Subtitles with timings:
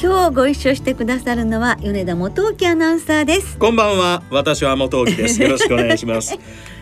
[0.00, 3.58] 今日ご一緒してくださるのは米田元沖アナウンサーです。
[3.58, 4.22] こんばんは。
[4.30, 5.42] 私は元沖です。
[5.42, 6.38] よろしくお願いします。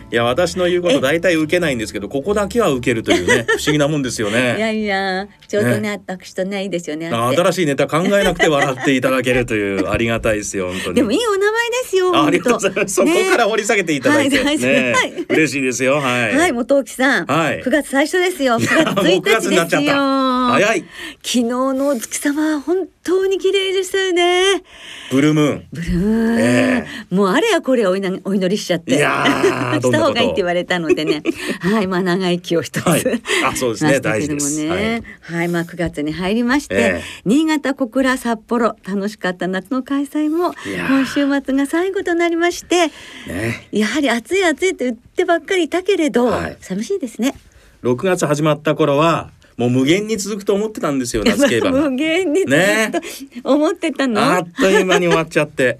[0.09, 4.55] いや私の言うこと大体受けないんですけどここだけは受けるというね 不思議なもんですよね。
[4.57, 6.01] いやいやちょうどねね。
[6.07, 10.95] 私とねいいですよね新しいネタ考えなくて笑っていただけるという ありがたいですよ本当に。
[10.97, 15.95] でもいいお名前ですよありがとうございます、ね、そこから掘り下げていただいて、はい、ね、はい、嬉しいですよ。
[15.95, 16.37] はい。
[16.37, 18.59] はい元沖さん、はい、9月最初ですよ。
[18.59, 20.79] 9月1日ですよ早い。
[20.81, 24.63] 昨日のお月様本当に綺麗でしたよね。
[25.11, 25.67] ブルームーン。
[25.71, 28.95] ブルームーン、えー、もうあれやこれお祈りしちゃって。
[28.95, 29.25] いや
[29.81, 31.23] した方がいいって言われたのでね。
[31.59, 33.03] はいまあ長生きを一つ、はい、
[33.45, 33.99] あそうですね。
[33.99, 40.53] 大事です、ね、はい、はい、まあ9月に入りまして、えー、新潟小倉札幌楽しかった夏の開催も
[40.89, 42.87] 今週末が最後となりまして、
[43.27, 47.35] ね、やはり暑い暑いと言ってばっかりいたけれど、はい、寂しいですね。
[47.83, 55.77] 6月始まった頃はもう無限に続くと思ってたんですよ 夏競馬無限に続くと思ってたの、ね、あっという間に終わっちゃって。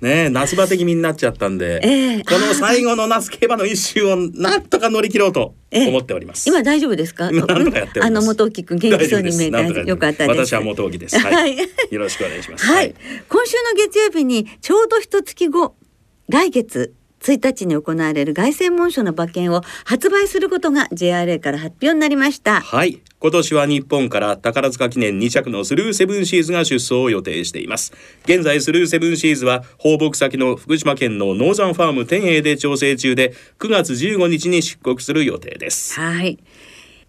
[0.00, 6.50] ね夏場的になっちゃったんで、えー、この最後の夏競馬の一周をなんとか乗り切ろうと思っております。
[6.50, 7.28] えー、今大丈夫ですか？
[7.28, 7.30] あ
[8.10, 11.16] の元木君元気そうに見えてよかった私は元木です。
[11.20, 12.66] はい、よろしくお願いします。
[12.66, 12.92] はい、
[13.28, 15.76] 今週の月曜日にちょうど一月後
[16.28, 16.92] 来月
[17.22, 22.60] 1日に行われる凱旋門賞の馬券を発売することが JRA から発表になりました。
[22.60, 23.00] はい。
[23.20, 27.92] 今年は日本から宝塚記念2着のスルーセブンシーズが出走を予定しています。
[28.24, 36.00] 現在スルーセブンシーズは放牧先の福島県のノーザンファーム天栄で調整中で9月15日に出国する予定です。
[36.00, 36.38] はい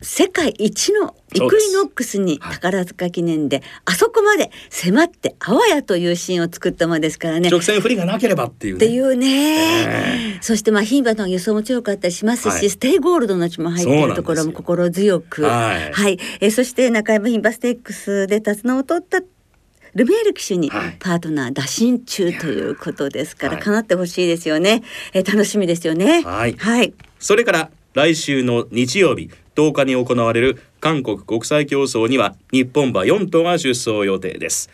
[0.03, 7.49] 世界一のイクイノックスに宝塚記念であそこまで迫ってあわやというシーンを作ったものですからね。
[7.49, 15.43] 直線不利がなければっていう、ね、っていうね、えー、そしてまあ牝馬の予想も強かったりしますし、はい、ステイゴールドの血も入っているところも心強く。
[15.43, 19.21] はい、はい、えー、そして中山牝馬ステークスで手綱を取った
[19.95, 24.81] ルメール騎手にパートナー打診中ということですから、はい、叶ってほしいですよね、
[25.13, 26.23] えー、楽しみですよね。
[26.23, 34.69] はい、はい、それから来週の日曜日10日に行われる韓国国際競走には日本馬4頭が出走予定です。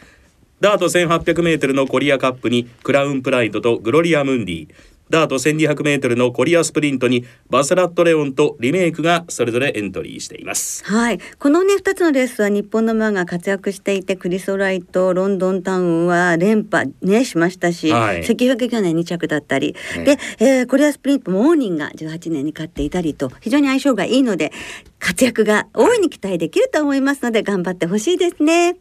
[0.61, 4.67] ダート 1800m のコリアカップにクラウンプライドとグロリアムンディ。
[5.09, 10.83] ダート 1200m のコリアスプリントにバスラットレオンとリメイクがそれぞれエントリーしています。
[10.85, 11.19] はい。
[11.39, 24.51] このね2つのレースは日本の馬が活躍していてクリソライトロンドンタウンは連覇ねしましたし、はい、関脇去年2着だったり、ね、で、えー、コリアスプリントモーニンが18年に勝っていたりと非常に相性がいいので
[24.99, 28.75] 活躍が大いに期待できると思いますので頑張ってほしいですね。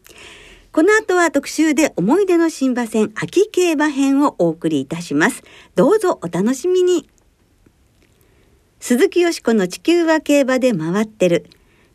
[0.71, 5.41] この後は特集で思い出の新馬戦秋競馬編をお送りいたします。
[5.75, 7.09] どうぞお楽しみに。
[8.79, 11.47] 鈴木よしこの地球は競馬で回ってる。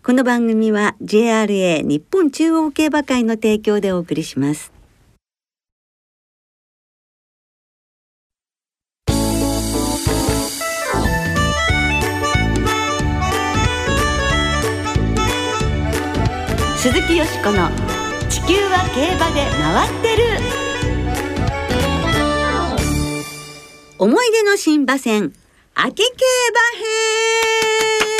[0.03, 4.73] この番組は JRA 日本中央競馬会の提供でお送りします。
[16.77, 17.71] 鈴木よしこの
[18.35, 20.25] 地球は競馬で回ってる。
[23.97, 25.33] 思い出の新馬戦
[25.77, 26.11] 秋競
[26.51, 26.61] 馬
[28.09, 28.14] 編。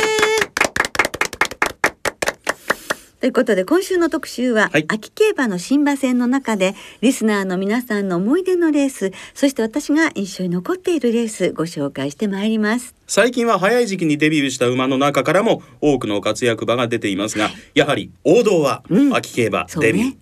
[3.25, 12.93] ということで今週の特集は、はい、秋競馬の新馬戦の中でリスナーの皆さんの思い出のレースそして私が印象に残っているレースご紹介してまいります。
[13.07, 18.83] 最近は早い時期にデビューした馬の中からも多くの活躍馬が出ていますが、はい、やはり王道は
[19.15, 20.17] 秋競馬デビュー、うん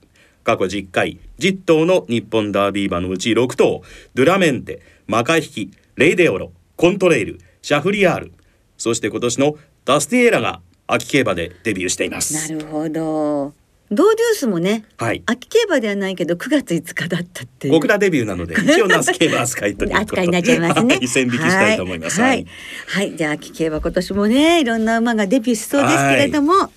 [0.45, 3.81] 過去10回10頭の日本ダービー馬のうち6頭
[4.13, 8.33] ドゥラメンテマカヒキレイデオロコントレイルシャフリヤール。
[8.77, 12.53] そして今年のダスティエーラが秋競馬でデビューしています。
[12.53, 13.53] なるほど。
[13.91, 20.99] ドーデュースもね、はい、秋競馬ではないけど9月5日だったって僕らデビューなので 一応ナス競馬扱いという扱いになっちゃいますね。
[21.05, 22.35] 線引きしたいと思いますはい、は
[23.03, 26.71] い、はい、じゃあ秋競馬今年もねいろんな馬がデビューしそうですけれども、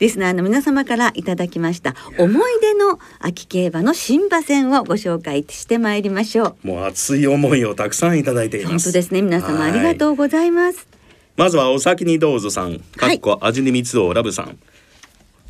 [0.00, 6.66] リスナーの皆様からいただきました思い出の秋競馬の新馬戦をご紹介してまいりましょう。
[6.66, 8.86] もう熱い思いをたくさんいただいています。
[8.86, 9.22] 本当ですね。
[9.22, 10.95] 皆様ありがとうございます
[11.36, 14.58] まずはお先にどうぞさんかっこ味に蜜をラブさん、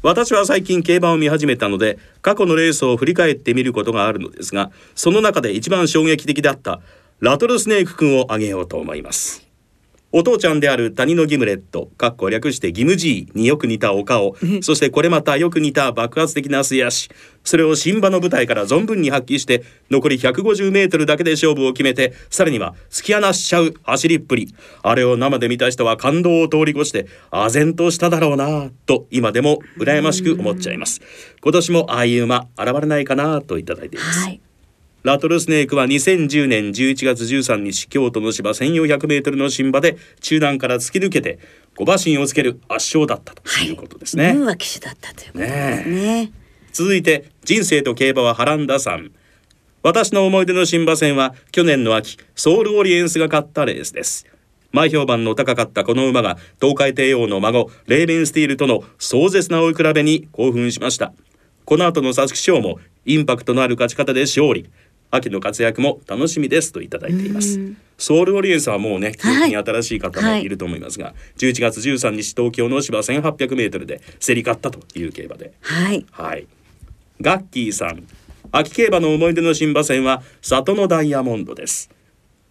[0.03, 6.81] 私は最近競馬を見始めたので過去のレースを振り返ってみることがあるのですがその中で一番衝撃的だった
[7.21, 9.46] ラトルスネーク君を挙げようと思います
[10.19, 17.11] お父ちゃんである谷のギムレット、かっこ略してギムジーによく似たお顔、そしてこれまたよく似た爆発的な素足、
[17.45, 24.55] それを新馬の舞台から存分に発揮して、残り150メートルだけで勝負を決めて、さらには突き放しちゃう走りっぷり。
[24.83, 31.03] あれを生で見た人は感動を通り越して、唖然としただろうなと今でも羨ましく思っちゃいます。
[31.43, 34.21] 今年もああいう馬現れないかなといただいています。
[34.21, 34.41] はい
[35.07, 41.39] ラトルスネークは2010年11月13日京都の芝1400メートルの新馬で中段から突き抜けて
[41.77, 44.37] 5馬身をつける圧勝だったということですね。
[44.37, 46.25] はい、騎手だったということですね。
[46.25, 46.33] ね
[46.73, 49.13] 続いて人生と競馬は波乱田さん。
[49.85, 54.27] 私の思い出の新馬戦は去年の秋ソウルオリエンスが勝ったレースです。
[54.73, 61.13] 前評判の高かったこの馬が東海帝王の孫レーベンスティールとの壮絶な追い比べに興奮しました。
[61.65, 64.69] この後の皐月賞もインパクトのある勝ち方で勝利。
[65.11, 67.61] 秋の活躍も楽しみですといただいています。
[67.99, 75.53] ソウルオリエンスはもうね記憶に新しい方もいると思いますが、はい、11月13日東京の芝1800メートルで競り勝ったという競馬で。
[75.63, 76.47] はい、はい、
[77.21, 78.07] ガッキーさん
[78.53, 81.91] 秋競馬の思い出の新馬戦は里のダイヤモンドです。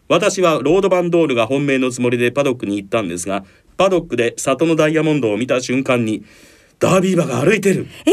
[0.08, 3.44] 私はロードバンドールが本命のつもりでパドックに行ったんですが
[3.75, 6.24] パドックで里のダイヤモンドを見た瞬間に
[6.80, 8.10] ダービー馬が歩いてる、え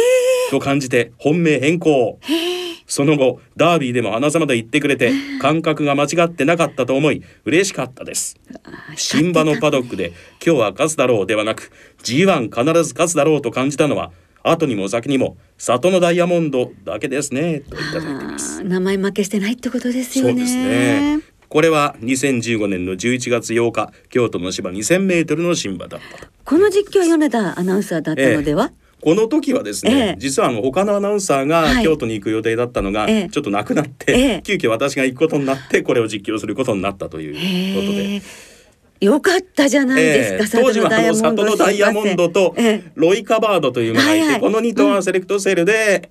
[0.49, 2.63] ー、と感じて本命変更、えー。
[2.87, 8.37] その後ダービーでも穴様で言ってくれて感覚が間違ってなかったと思い嬉しかったです。
[8.97, 10.13] 新馬のパドックで
[10.45, 11.71] 今日は勝つだろうではなく
[12.03, 14.13] G1 必ず勝つだろうと感じたのは
[14.43, 18.63] 後にも先にも里のダイヤモンドだけですねといただいてます。
[18.63, 20.31] 名前負けしてないってことですよね。
[20.33, 21.21] そうですね
[21.53, 29.03] これは2015年の11月8日京都の芝2000メートルの新馬だったこの実況は米田アナウンサーだったのでは、ええ。
[29.03, 37.35] この時はですね、ええ、実はあの他のアナウンサーが京都に行く予定だったのが、ちょっとなくなって、え、急遽私が行くことになってこれを実況することになったという
[37.75, 38.23] ことで。
[39.05, 42.57] よかったじゃないですか、当時はあの里のダイヤモンドと
[42.95, 46.09] ロイカバードというのがいて、はいはい、この2頭はセレクトセールで、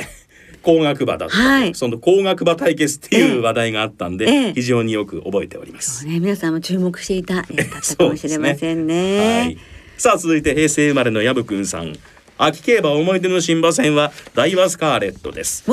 [0.62, 6.06] 高額馬だった、はい、その高額馬対決っていう話題があったんで、ええ、非常によく覚えております。
[6.06, 9.18] ね、皆さんも注目していただったかもしれませんね。
[9.18, 9.58] ねはい、
[9.98, 11.96] さあ続いて平成生まれの薮くんさん。
[12.38, 15.63] 秋競馬思い出の新馬戦はダイワスカーレットです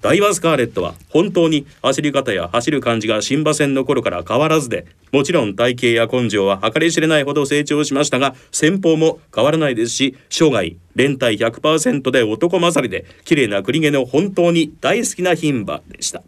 [0.00, 16.22] ダイワスカーレットは本当に走り方や走る感じが新馬戦の頃から変わらずでもちろん体型や根性は計り知れないほど成長しましたが先方も変わらないですし生涯連帯100%で男勝りで綺麗な栗毛の本当に大好きな牝馬でした。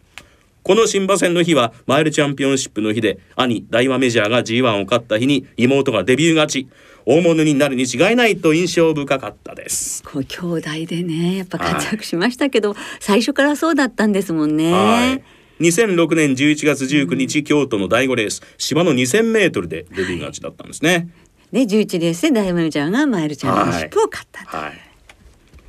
[0.63, 6.67] この新馬戦の日はマイルチャンピオンシップの日で兄大和メジャーが G1 を勝った日に妹がデビュー勝ち。
[7.05, 10.03] 大物になるに違いないと印象深かったです。
[10.03, 15.23] こう兄弟でねやっぱ活躍しましたけど、はい、最初からそうだったんですもんね、はい。
[15.61, 21.09] 2006年11月19日、うん、京都の第5レース芝の2000メートルでデビュー勝ちだったんですね。
[21.51, 24.73] で11レースで大丸ちゃんがマイルチャンピオンシップを勝ったはい、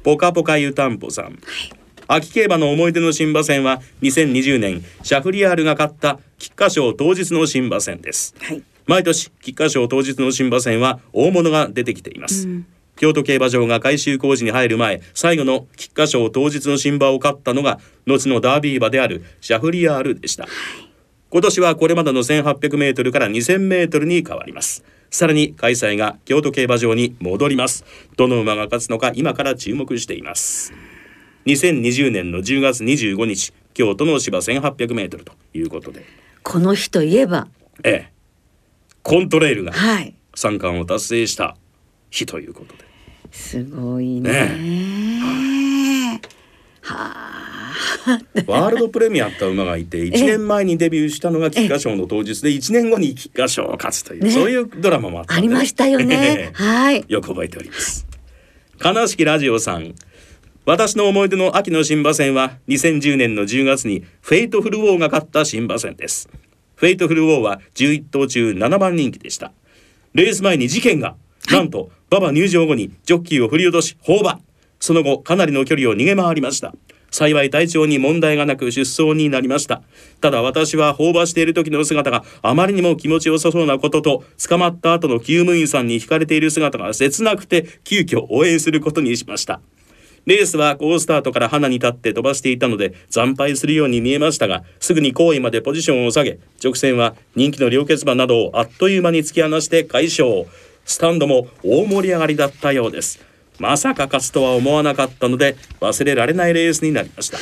[0.03, 1.35] ポカポカ湯たんぽさん、はい、
[2.07, 8.35] 秋競馬の思い出の新馬戦は2020年シャフリヤールが勝った菊花賞当日の新馬戦です。
[8.41, 20.47] はい毎年菊花賞当日の新馬戦は大物が出てきています、うん、京都競馬場が改修工事に入る前最後の菊花賞当日の新馬を勝ったのが後のダービー馬であるシャフリヤールでした、
[21.33, 24.85] 今年はこれまでの1800メートルから2000メートルに変わります。
[25.11, 27.87] さらに開催が京都競馬場に戻ります。
[28.17, 30.75] どの馬が勝つのか今から注目しています。
[31.47, 36.05] 2020年の10月25日京都の芝1800メートルということで。
[36.43, 37.49] この日といえば
[37.83, 38.13] ええ
[39.03, 39.73] コントレイルが
[40.35, 41.57] 三冠を達成した
[42.11, 42.85] 日ということで、
[43.31, 44.31] すごいね。
[44.31, 46.21] ね
[46.83, 47.43] はあ。
[48.47, 56.51] ワールドプレミアって馬がいて1年前にデビューしたのが菊花賞の当日で1年後に菊花賞を勝つという、ね、そういうドラマもあった、ね、ありましたよね。
[56.55, 57.05] はい。
[57.09, 58.07] よく覚えております。
[58.85, 59.95] 悲しきラジオさん。
[60.65, 66.29] 私の思い出の秋の新馬戦は2010年の10月にフェイトフルウォーが勝った新馬戦です
[66.83, 69.53] フェイトフルウォーは11頭中7番人気でした。
[70.15, 71.15] レース前に事件が、
[71.49, 74.41] なんと、馬場入場後にジョッキーを振り落とし、放馬。
[74.81, 76.75] その後、かなりの距離を逃げ回りました。
[77.13, 79.83] 幸い体調に問題がなく出走になりました。
[80.21, 89.61] ただ私は放馬している時の姿があまりにも気持ちよさそうなことと、捕まった後の厩務員さんに惹かれている姿が切なくて、急遽応援することにしました。
[90.27, 100.47] レースは好スタートから花に立って飛ばしていたので惨敗するように見えましたがすぐに後位までポジションを下げ直線は人気の両決馬などをあっという間に突き放して快勝
[100.85, 103.21] スタンドも大盛り上がりだったようです。
[103.59, 107.39] まさか勝つとは思わなかったので忘れられないレースになりました。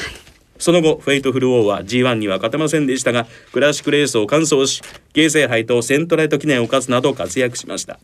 [0.58, 4.82] その後フェイトフルウォーは G1 には勝てませんでしたがクラシックレースを完走し
[5.14, 7.98] 京成杯とセントライト記念を勝つなど活躍しました。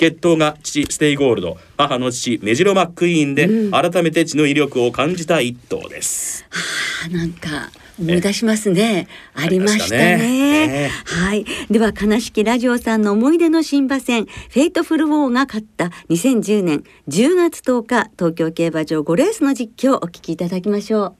[0.00, 6.58] 血統が父ステイゴールド母の父メジロマックイーンで、うん、改めて血の威力を感じた一頭です、は
[7.06, 9.08] あなんか思い出しますね。
[9.34, 10.16] ありましたね。
[10.16, 11.44] ねはい。
[11.70, 21.19] では、悲しきラジオさんの思い出の新馬戦、フェイトフルウォーが勝った2010年10月10日、東京競馬場5レースの実況をお聞きいただきましょう。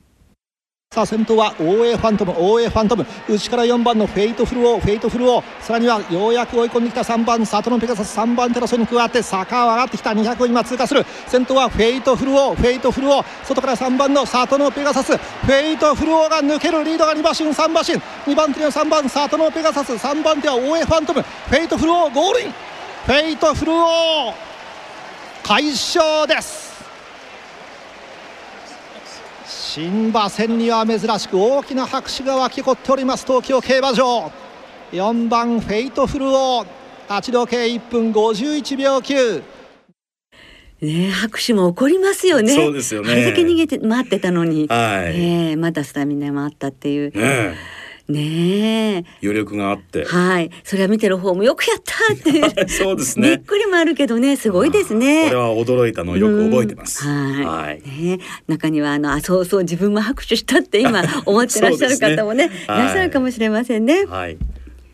[0.93, 3.07] さあ先頭は大江ファントム大江ファントム。
[3.29, 5.45] 内から4番のフェイトフルウォーフェイトフルウォー。
[5.63, 8.19] さらにはようやく追い込んできた3番サトノペガサス。
[8.19, 10.11] 3番テラソに加わって坂を上がってきた。
[10.11, 11.07] 200を今通過する。
[11.29, 13.45] 先頭はフェイトフルオーフェイトフルウォー。
[13.45, 15.17] 外から3番のサトノペガサス。
[15.17, 16.83] フェイトフルウォーが抜ける。
[16.83, 17.95] リードが2馬身3馬身。
[18.33, 19.93] 2番手には3番サトノペガサス。
[19.93, 21.23] 3番手は大江ファントム。
[21.23, 22.51] フェイトフルウォーゴールイン。
[22.51, 24.35] フェイトフルウォー
[25.45, 26.70] 快勝です。
[29.51, 34.31] 新馬戦には珍しく大きな拍手が沸き起こっております東京競馬場
[34.93, 36.67] 4番フェイトフルウォー
[37.09, 39.43] 走破時計1分51秒9
[40.83, 42.55] ね拍手も起こりますよね。
[42.55, 43.13] そうですよね。
[43.13, 47.13] あれだけ逃げて待ってたのに、はい、えー、まだスタミナもあったっていう。
[47.13, 47.55] ね
[48.11, 50.05] ね余力があって。
[50.05, 50.51] はい。
[50.65, 53.29] それは見てる方もよくやったって そうですね。
[53.29, 54.37] びっくりもあるけどね。
[54.37, 55.25] すごいですね。
[55.25, 64.05] これは驚いたのをよく覚えてます、はい、はい、ね中にはあのあそうそう自分も拍手したって今 思ってらっしゃる方もねね、いらっしゃるかもしれませんね。
[64.07, 64.39] はい。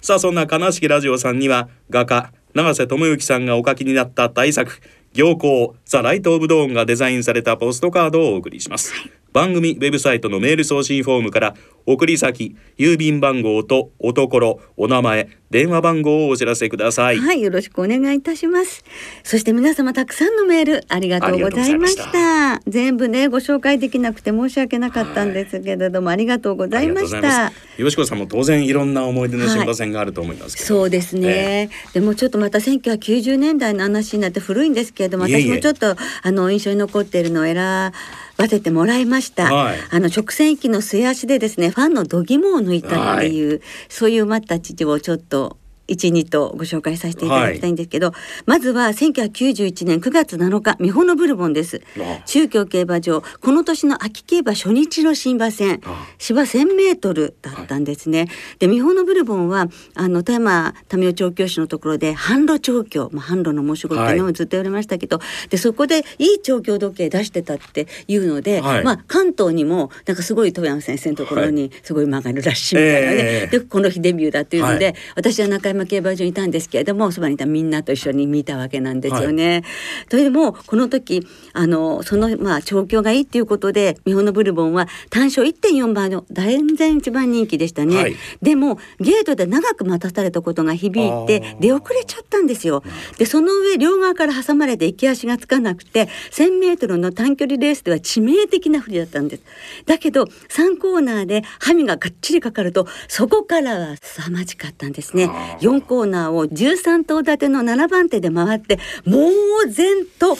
[0.00, 4.80] さあそんな悲しきラジオさんには画家永瀬智之さんがお書きになった大作
[5.12, 17.18] 行幸ザ・ライト・オブ・ドーンがデザインされたポストカードをお送りします、はい番組ウェブサイトのメール送信フォームから送り先郵便番号とおところお名前電話番号をお知らせください。
[17.18, 18.84] はいよろしくお願いいたします。
[19.22, 22.60] そして皆様たくさんのメールありがとうございました。
[22.66, 37.92] 全部ねご紹介できなくて申し訳なかったんですけれども、はい、ありがとうございましたよしこさんも当然いろんな思い出の新馬戦があると思います、はい、そうですね、えー、でもちょっとまた1990年代の話になって古いんですけれども私もちょっとあの印象に残っているのを選
[38.36, 45.45] ばせてもらいました、はい、あの直線域の末足でですねファンの度肝を抜いたっていう、はい、そういう馬たちをちょっと
[45.86, 48.16] 一二とご紹介させていただきたいんですけど、はい、
[48.46, 51.82] まずは1991年9月7日美穂のブルボンです。
[52.26, 55.80] 中京競馬場この年の秋競馬初日の新馬戦。
[56.18, 58.28] 芝1000メートルだったんですね、はい、
[58.58, 79.50] で美穂のブルボンはあの富山民生調教師のところで販路調教、まあ、販路の申し子っていうのをずっと言われましたけど、はい、でそこでいい調教時計出してたっていうので、まあ関東にもなんかすごい富山先生のところにすごい曲がるらしいみたいなね、えー、でこの日デビューだっていうので、私は中山競馬場にいたんですけれどもそばにいたみんなと一緒に見たわけなんですよね。
[79.50, 79.62] はい、
[80.10, 87.96] それでもこの時あのそのまあ調教がいいっていうことで美穂のブルボンは単勝1.4倍の全然一番人気でしたね。
[87.96, 92.82] はい、でもゲートで長く待たされたことが響いて出遅れちゃったんですよ。
[93.18, 99.42] でその上両側から挟まれて行き足がつかなくて1,000メートルの短距離レースでは致命的な不利だったんです。
[99.86, 105.30] だけど3コーナーでハミががっちりかかるとそこからは凄まじかったんですね。
[105.66, 109.30] 4コーナーを13頭立ての7番手で回って猛
[109.68, 110.36] 然と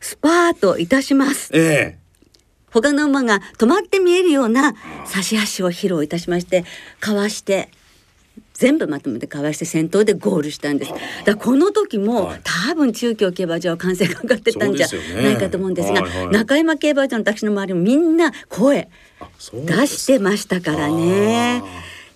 [0.00, 1.50] スパートいたします。
[1.54, 2.02] ええ
[2.72, 4.74] 他の馬が止まって見えるような
[5.04, 6.64] 差し足を披露いたしまして
[7.00, 7.68] かわして
[8.54, 10.92] 全部まとめてかわして先頭でゴールしたんです。
[11.26, 14.86] だこの時も、はい、多分中京競馬場は完成がかかってたんじゃ
[15.22, 18.88] ないかと思うんですが、ねはいはい、中山競馬場の私の周りもみんな声
[19.52, 21.62] 出してましたからね。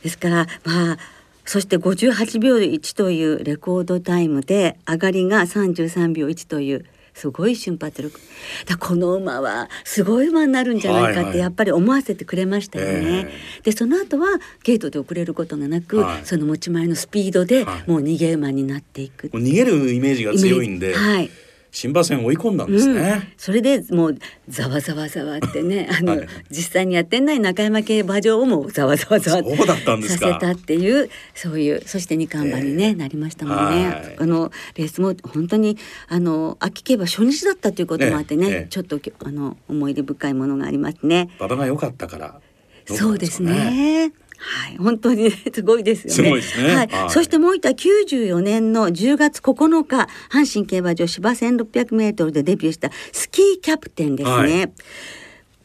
[0.02, 0.98] ですからまあ
[1.46, 6.84] そして58秒1というレコードタイムで上がりが33秒1という
[7.16, 8.20] すごい瞬発力。
[8.66, 12.92] だこの馬はすごい馬になるんじゃないかってやっぱり思わせてくれましたよね。
[12.92, 14.26] はいはい、でその後は
[14.64, 19.28] ゲートで遅れることがなく、はい、その持ち前のスピードでもう逃げ馬になっていく。
[19.28, 21.30] 逃げるイメージが強いんで、はい、
[21.76, 24.18] 新馬戦追い込んだんですね、うん、それでもう
[24.48, 35.76] ざわざわざわってね あの、はい、実際にやってない中山競馬場をもざわざわざわそうだったんですさせたっていうそういうそして二冠馬にね、えー、なりましたもんね、あのレースも本当に
[36.08, 41.28] あの秋競馬初日だったということもあってね、えー、ちょっとあの思い出深いものがありますね。
[41.38, 42.40] 馬場が良かったから、
[42.88, 44.12] ね、そうですね
[44.46, 46.30] はい、本当に すごいですよね。
[46.30, 54.34] ねはい、はい、そしてもう一回94年の10月9日、阪神競馬場芝1600メートルでデビューしたスキーキャプテンですね。
[54.34, 54.72] はい、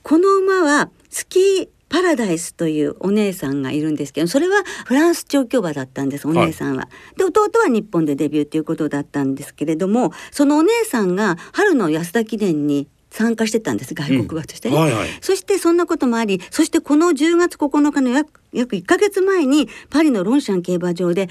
[0.02, 6.84] この馬はスキーパラダイスというお姉さんがいるんですけどそれはフランス調教馬だったんですお姉さんは。
[6.84, 14.82] はい、で弟は日本でデビューということだったんですけれどもそのお姉さんが春の安田記念に参加してたんです外国語としてね、うん。
[14.82, 21.30] はいはい、そしてそんなこともありそしてこの10月9日の約約1か月前にパリのロンシャン競馬場で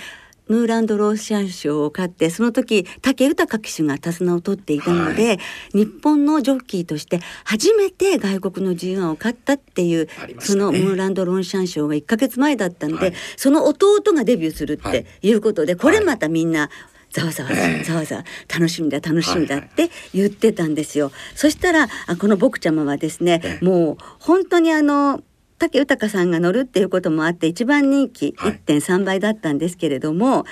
[0.49, 5.39] ムーランド・ローシャン賞を勝ってその時武豊騎手が手綱を取っていたので、はい、
[5.75, 15.33] 日本のジョッキーとして初めて外国の G1 を勝ったっていう、ね、そのムーランド・ロンシャン賞が1か月前だったので、はい、その弟がデビューするってい。
[15.33, 16.71] うことで、これまたみんな、
[17.11, 17.51] ざわざわ
[17.85, 21.11] ざわざわ楽しみだ楽しみだって言ってたんですよ。
[21.35, 21.89] そしたら
[22.19, 25.23] この僕ちゃまはですねもう本当にあの
[25.59, 30.45] 武豊さんが乗るっていうこともあって一番人気1.3倍だったんですけれども、はい、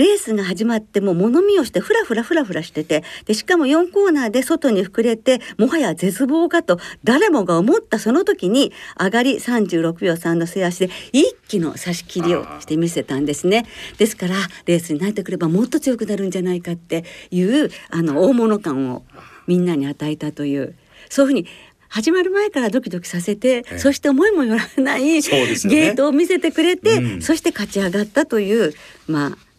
[0.00, 13.66] レースが始まっても物見をしてフラフラフラフラしててでしかも4コーナーで外に膨れてもはや絶望かと誰もが思ったその時に上がり36秒3の末足で一気の差し切りをして見せたんですね。
[13.98, 19.02] ですからレースに慣れてくればもっと強くなるんじゃないかっていうあの大物感を
[19.46, 20.76] みんなに与えたという
[21.10, 21.46] そういうふうに
[21.90, 28.72] 始まる前からドキドキさせて、そして思いもよらない、ね、ゲートを見せてくれて、うん、そして勝ち上がったという
[29.08, 29.49] まあ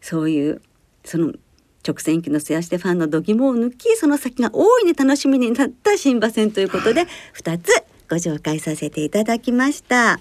[0.00, 0.62] そういう
[1.04, 1.32] その
[1.86, 7.70] 直線機の末足でファンの度肝を抜きその先が大いに楽しみになった新馬戦ということで 2つ
[8.08, 10.20] ご紹介させていただきました。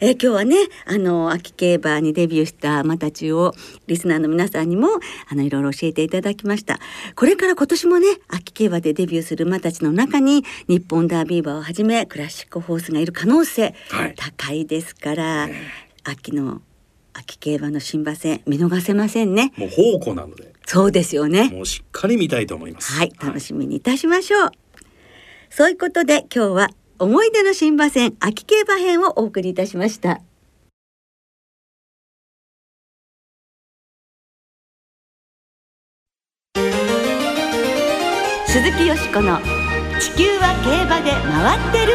[0.00, 3.54] えー、今日はねあの秋競馬にデビューした馬たちを
[3.86, 4.88] リスナーの皆さんにも
[5.28, 6.80] あのいろいろ教えていただきました。
[7.14, 13.76] これから今年もね秋競馬でデビューする馬たちの中に日本ダービー馬をはじめクラシックホースがいる可能性、
[14.16, 15.48] 高いですから、
[16.02, 16.62] 秋の
[17.14, 19.52] 秋競馬の新馬戦見逃せませんね。
[19.56, 20.52] もう宝庫なので。
[20.66, 21.50] そうですよね。
[21.50, 22.92] もうしっかり見たいと思います。
[22.92, 24.58] はい楽しみにいたしましょう、はい、
[25.50, 30.20] そういうことで今日は思い出の新馬戦秋競馬編をお送りいたしました。
[38.46, 39.38] 鈴木よしこの
[39.98, 41.92] 地球は競馬で回ってる。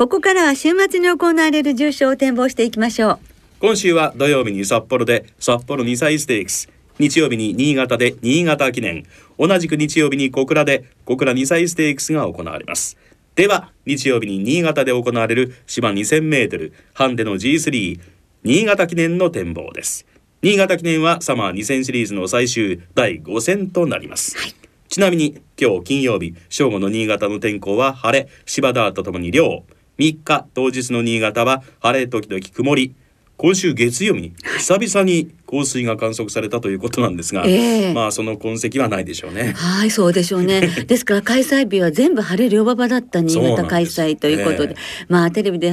[0.00, 3.29] ここからは週末に行われる重賞を展望していきましょう
[3.60, 6.70] 今週は土曜日に札幌で札幌2歳ステークス。
[6.98, 9.04] 日曜日に新潟で新潟記念。
[9.38, 12.96] 同じく日曜日に小倉で小倉2歳ステークスが行われます。
[13.34, 18.00] では日曜日に新潟で行われる芝 2000m ハンデの G3
[18.44, 20.06] 新潟記念の展望です。
[20.40, 24.54] 新潟記念はサマー2000シリーズの最終第5戦となります、はい、
[24.88, 28.26] ちなみに今日金曜日正午の新潟の天候は晴れ。
[28.46, 29.64] 芝ダーとともに涼。
[29.98, 32.94] 3日当日の新潟は晴れ時々曇り
[33.40, 39.54] 今週月曜日に久々に降水が観測されたということなんですが、えー、まあその痕跡はないでしょうね。
[39.56, 40.60] はいそうでしょうね。
[40.86, 44.76] ですから開催日は全部晴れ両馬場だった新潟開催ということで、で
[45.08, 45.70] まあテレビで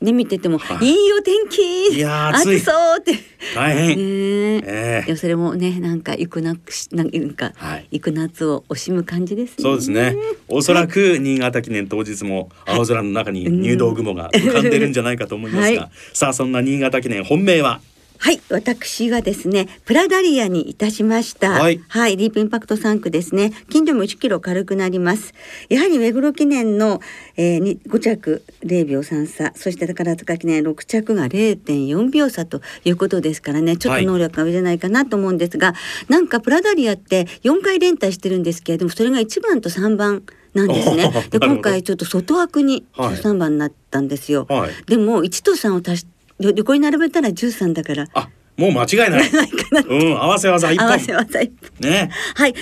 [0.00, 1.96] ね見てても、はい、いいお天気。
[1.96, 3.14] いや暑そうって。
[3.54, 5.04] 大変、ねえ。
[5.06, 6.54] ー、それもねなんか行くな
[6.92, 9.56] なんか、はい、行く夏を惜しむ感じですね。
[9.58, 10.14] そうですね。
[10.48, 17.80] おそらく新潟記念当日も青空の中に入道雲が浮かんでるんじゃないかと思いますが、はい、さあそんな新潟記念本命は？
[18.18, 21.50] はい私はですねプラダリアにいたしました。
[21.50, 23.52] はい、はい、ディープインパクト3区ですね。
[23.70, 25.34] 近所も1キロ軽くなります。
[25.68, 27.00] やはり目黒記念の、
[27.36, 29.52] えー、5着0秒3差。
[29.54, 33.76] そして宝塚記念6着が0.4秒差ということですからね。
[33.76, 35.72] ちょっと能力が上じゃないかなと思うんですが、は
[36.08, 40.22] い、なんかプラダリアって4回連帯してるんですけれどもそれが1番と3番
[40.54, 41.12] なんですね。
[41.30, 44.46] で今回ちょっと外枠に13番になったんですよ。
[44.48, 46.06] はい、でも1と3を足し
[46.38, 48.06] 横に並べたら十三だから。
[48.14, 49.30] あ、もう間違いない。
[49.88, 50.86] うん、合わせ技一本。
[50.88, 51.90] 合わせ技一本。
[51.90, 52.10] ね。
[52.34, 52.54] はい。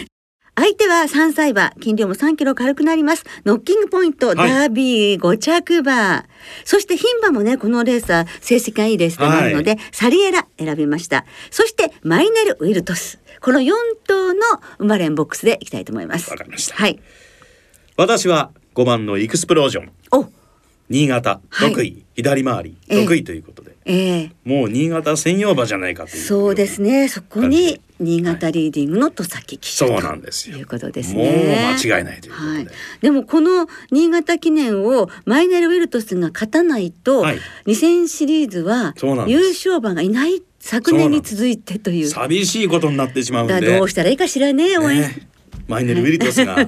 [0.57, 3.25] 相手は三歳馬、斤量も3キロ軽くなります。
[3.45, 6.27] ノッキングポイント、はい、ダービー5着馬。
[6.65, 11.25] そして牝馬もね、このレースは成績がいいレースとなるので、はい、サリエラ選びました。
[11.51, 13.19] そしてマイネル・ウィルトス。
[13.41, 13.73] この4
[14.07, 14.41] 頭の
[14.79, 16.31] 馬連ボックスでいきたいと思います。
[16.31, 16.77] わかりました。
[16.77, 17.01] はい。
[17.97, 19.93] 私は5番のエクスプロージョン。
[20.13, 20.27] お
[20.89, 27.09] 新潟得意、はい、左回り得意ということで、えー、もう新潟専用馬じゃないかというそうですね。
[27.09, 30.57] そこに新潟リーディングの戸崎騎手、そうなんですよ。
[30.57, 31.23] いうことですね。
[31.23, 31.35] もう
[31.75, 32.69] 間違いないということで、はい、
[33.03, 38.95] でもこの新潟記念をマイネル・ウィルトスが勝たないと、はい、2000シリーズは
[39.27, 40.43] 優勝馬がいない。
[40.61, 42.09] 昨年に続いてという。
[42.09, 43.61] 寂しいことになってしまうんで。
[43.61, 45.34] どうしたらいいかしらね応援、ね
[45.69, 46.67] マイネル・ウィリトスが、 はい、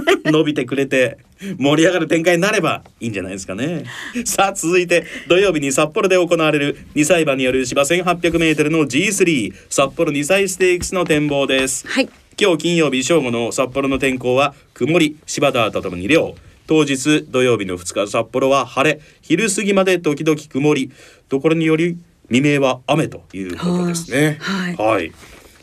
[0.30, 1.18] 伸びてくれて
[1.58, 3.84] 盛り上がる展開になればいいんじゃないですかね。
[4.24, 12.08] さあ続いて土曜日に札幌で行われる2歳馬による芝 1800m の G3 札幌2歳ステークスの展望です、はい、
[12.40, 16.34] 今日金曜日正午の札幌の天候は曇り芝田とともに涼
[16.66, 19.00] 当日土曜日の2日札幌は晴れ。
[19.22, 20.92] 昼過ぎまで時々曇り。
[21.30, 21.96] ところにより
[22.28, 24.36] 未明は雨ということですね。
[24.40, 25.12] はい、はい、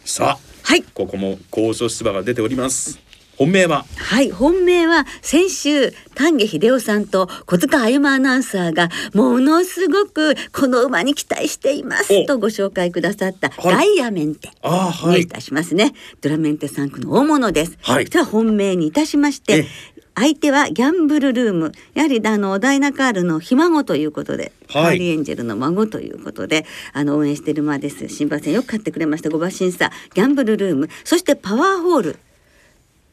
[0.03, 2.99] さあはい、ここも高所出馬が出ております。
[3.37, 3.85] 本命は？
[3.95, 4.31] はい。
[4.31, 14.49] 本命は先週丹下秀夫さんと小塚歩アナウンサーがものすごくこの馬に期待していますとご紹介くださったダイヤメンテ。
[15.05, 15.27] にい。
[15.29, 19.65] たしますね、はい、ドラメンテ3区の大物です、はい、では本命にいたしまして
[20.19, 21.71] 相手はギャンブルルーム。
[21.93, 28.09] やはりあのダイナカールのひ孫ということで、はい、ハーリーエンジェルの孫ということであの応援している馬です。
[28.09, 30.89] 新馬戦よく勝ってくれました5馬審査ギャンブルルーム。
[31.03, 32.19] そしてパワーホール。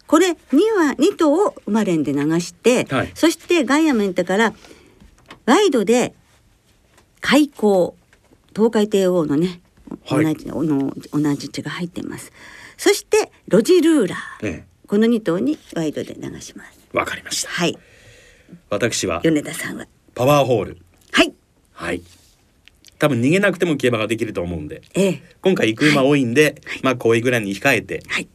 [0.07, 0.37] これ2
[0.79, 4.55] は2頭を馬連で流して、はい、そしてガイアメンテから
[5.45, 6.15] ワイドで
[7.21, 7.95] 開口
[8.57, 9.61] 東海帝王のね、
[10.07, 12.33] はい、同じの同じ血が入っています。
[12.79, 17.51] そしてロジルーラー、ね、この2頭にワイドで流しますわかりました。
[17.51, 17.77] はい。
[18.71, 19.87] 私は米田さんは。
[20.15, 20.79] パワーホール。
[21.13, 21.35] はい。
[21.73, 22.03] はい。
[23.01, 28.29] 多分逃げなくても競馬ができると思うんで、ええ、今回行く馬多いんで、はい、まあこういうぐらいに控えて、はい、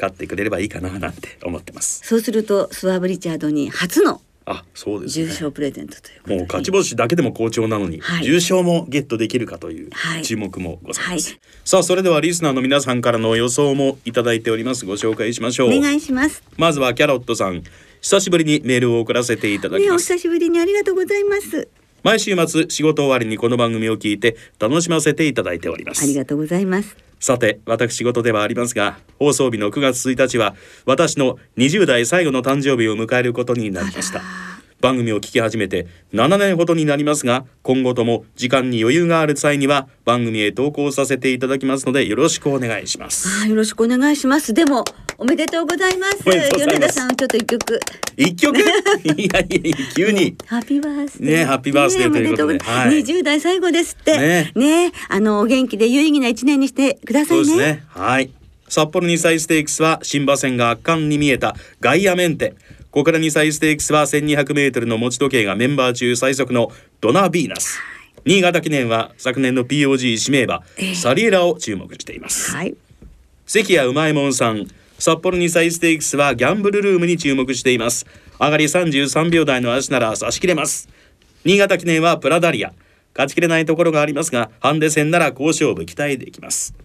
[0.00, 2.02] 勝ってくれればいいかななんて思ってます。
[2.04, 9.90] そうするとスワブリチャードに初のあそうです、ね、重賞プレゼントというもう勝ち星だけでも好調なのに、はい、重賞もゲットできるかという
[10.22, 14.84] 注目もございます、はい、さあそれではリスナーの皆さんからの予想もいただいております。
[14.84, 15.76] ご紹介しましょう。
[15.76, 16.42] お願いします。
[16.56, 17.62] まずはキャロットさん
[18.04, 21.68] 久しぶりにメールを送らせていただきます、ね、お久しぶりにありがとうございます。
[22.02, 26.04] 毎週末仕事終わりにこの番組を聞いて楽しませていただいております。
[26.04, 26.98] ありがとうございます。
[27.18, 34.20] さて私事ではありますが放送日の9月1日は私の20代最後の誕生日を迎えることになりました
[34.84, 43.44] 番組を聞き始めて7年ほどになりますが今後とも時間に余裕がある際には番組へ投稿させていただきますのでよろしくお願いします。
[43.44, 44.52] あよろしくお願いします。
[44.52, 44.84] でも
[45.16, 46.22] おめでとうございます。
[46.22, 47.80] 米田さんちょっと一曲。
[48.18, 48.58] 一曲？
[48.60, 48.62] い
[49.32, 50.36] やいや急に。
[50.44, 54.18] ハッピーバースデーねハッピーバースデーということで、ねはい、20代最後ですって。
[54.18, 54.52] ね。
[54.54, 57.44] ねあのお元気で有意義な一年にしてくださいね。
[57.46, 57.84] そうですね。
[57.88, 58.30] はい。
[58.68, 62.54] 札幌2歳ステークスは新馬戦が圧巻に見えたガイアメンテ
[62.94, 67.80] 小倉2歳ステークスは1200メートルの持ち時計がメンバー中最速のドナビーナス。
[68.24, 70.62] 新潟記念は昨年の POG 指名馬、
[70.94, 72.52] サリエラを注目しています。
[72.52, 72.76] はい、
[73.46, 74.68] 関谷うまいもんさん、
[75.00, 78.06] 札幌2歳ステークスはギャンブルルームに注目しています。
[78.40, 80.88] 上がり33秒台の足なら差し切れます。
[81.44, 82.72] 新潟記念はプラダリア。
[83.12, 86.76] 勝ちきれないところがありますが、ハンデ戦なら好勝負期待できます。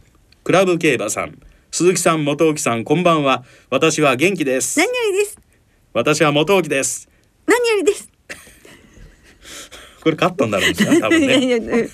[0.44, 1.38] クラブ競馬さん、
[1.70, 3.44] 鈴木さん、元木さん、こんばんは。
[3.70, 4.80] 私は元気です。
[4.80, 5.49] 何よりです。
[5.92, 7.10] 私は元木です。
[7.48, 8.10] 何よりです。
[10.02, 11.90] これ勝ったんだろうな多分ね。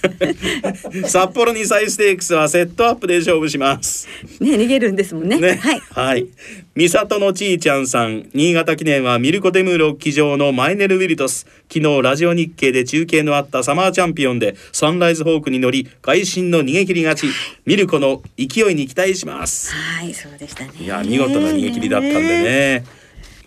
[1.07, 4.07] 札幌2歳ステークスはセットアップで勝負します。
[4.41, 5.39] ね逃げるんですもんね。
[5.39, 5.55] ね。
[5.55, 5.79] はい。
[5.91, 6.27] はい。
[6.75, 11.47] 三里のちいちゃんさん新潟記念はミルコ・デムーロ騎乗のマイネル・ウィルトス。
[11.71, 17.33] 昨日ラジオ日経で中継のあったサマーチャンピオンでサンライズホークに乗り会心の逃げ切り勝ち。
[17.65, 19.73] ミルコの勢いに期待します。
[19.73, 20.71] はいそうでしたね。
[20.79, 23.04] いや見事な逃げ切りだったんでね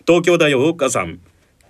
[0.08, 1.20] 東京大王岡さん。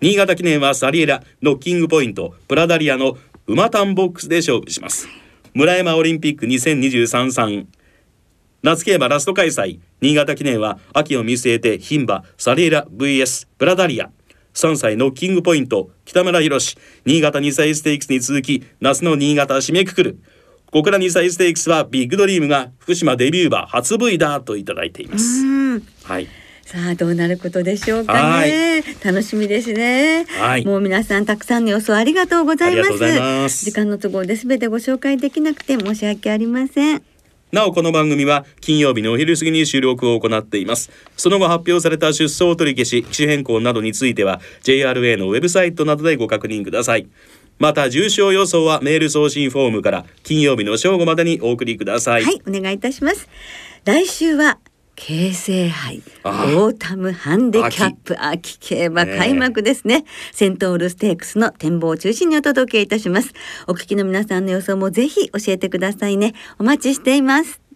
[0.01, 5.09] 新潟記念はサリエラノッキングポイントプラダリアの馬単ボックスで勝負します。
[5.55, 7.67] 村山オリンピック2023産
[8.63, 9.81] 夏競馬ラスト開催。
[10.01, 14.13] 新潟記念は秋を見据えて牝馬サリエラ VS プラダリア。
[14.55, 16.61] 3歳ノッキングポイント北村博
[17.07, 20.21] 新潟2歳ステークスに続き夏の新潟締めくくる。
[20.71, 25.45] 小倉2歳ステークスはビッグドリームが福島デビュー馬初 V だといただいています。
[26.05, 26.29] はい
[26.69, 28.83] さあどうなることでしょうかね。
[29.03, 30.27] 楽しみですね。
[30.67, 33.65] もう皆さんたくさんの予想ありがとうございます。
[33.65, 37.03] 時間の都合で全てご紹介できなくて申し訳ありません。
[37.53, 40.91] なおこの番組は金曜日のお昼過ぎに収録を行っています。
[41.17, 47.09] その後発表された出走取り消し機種変更などについては JRA のウェブサイトなどでご確認ください。
[47.59, 52.25] また重賞予想はメール送信フォームから金曜日の正午までにお送りください。
[52.25, 53.27] はいお願いいたします。
[53.87, 54.59] 来週は
[54.99, 58.21] 京成杯オータムハンデキャップ。
[58.21, 63.33] 秋競馬開幕ですね、ね、セントールステークスの展望を中心にお届けいたします。
[63.69, 66.35] お聞きの皆さんの予想もぜひ教えてくださいね。
[66.59, 67.68] お待ちしています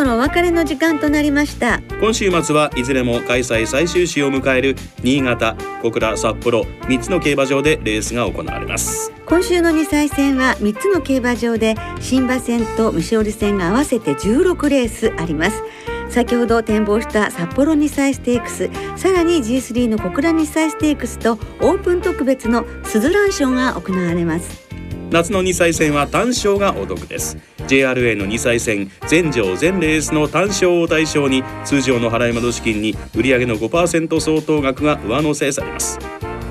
[0.00, 1.82] そろお別れの時間となりました。
[2.00, 9.12] 今週末はいずれも開催最終週を迎える新潟小倉札幌3つの競馬場でレースが行われます。
[9.26, 15.62] 今週の2歳戦は3つの競馬場で新馬戦と未勝利戦が合わせて16レースあります。
[16.08, 24.66] 先ほど展望した札幌2歳ステークスさらに G3 の小倉2歳ステークスとオープン特別のスズラン賞が行われます。
[25.10, 27.36] 夏の2歳戦は単勝がお得です
[27.68, 35.98] JRA の2歳戦全場全レースの単勝を対象に通常の払い戻し金に売上の5%相当額が上乗せされます。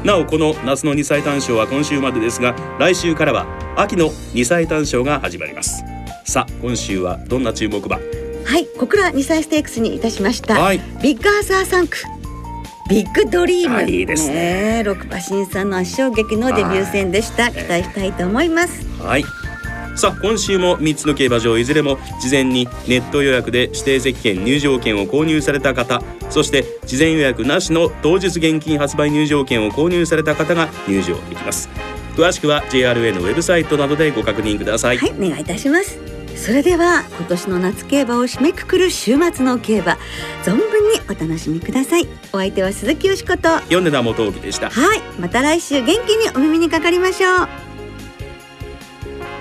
[0.03, 3.45] なおこの夏の2歳単勝は今週までですが来週からは
[3.75, 5.83] 秋の2歳単勝が始まります。
[6.25, 7.97] さあ今週はどんな注目馬？
[7.97, 8.01] は
[8.57, 11.97] い小倉2歳ステークスにいたしました、はい、ビッグアーサー3区
[12.89, 13.83] ビッグドリーム。
[13.87, 14.81] いいですね。
[14.83, 17.51] 六馬身さんの圧勝劇のデビュー戦でした。
[17.51, 18.83] 期待したいと思います。
[19.03, 19.23] はい
[19.95, 31.69] さあ今週も3つの競馬場いずれも事前にネット予約で指定席券入場券を購入された方そして事前予約なしの当日現金発売入場券を購入された方が入場できます。
[32.15, 34.97] 詳しくは JRA のウェブサイトなどでご確認ください。
[34.97, 35.97] はいお願いいたします
[36.35, 39.97] それでは今年の夏競馬を締めくくる週末の競馬
[40.43, 42.07] 存分にお楽しみください。
[42.31, 43.49] お相手は鈴木よしこと。
[43.69, 44.69] 米田元樹でした。
[44.69, 47.68] はいまた来週元気にお耳にかかりましょう。